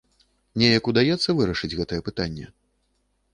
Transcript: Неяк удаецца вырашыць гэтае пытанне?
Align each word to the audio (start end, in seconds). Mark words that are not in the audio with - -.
Неяк 0.61 0.89
удаецца 0.91 1.29
вырашыць 1.41 1.71
гэтае 1.81 2.01
пытанне? 2.09 2.45